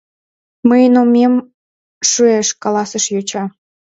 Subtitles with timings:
[0.67, 1.33] —Мыйын омем
[2.11, 3.43] шуэш,— каласыш йоча.